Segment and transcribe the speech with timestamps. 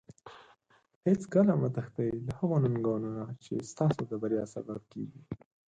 [1.05, 5.21] هیڅکله مه تښتي له هغو ننګونو نه چې ستاسو د بریا سبب کیږي.